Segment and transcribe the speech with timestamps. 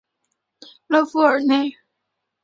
[0.87, 1.75] 勒富尔内。